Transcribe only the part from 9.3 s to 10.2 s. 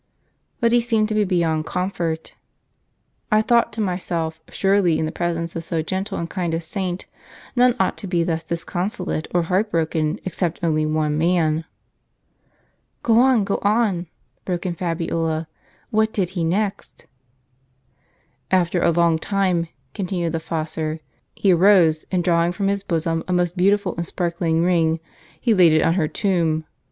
or heart broken,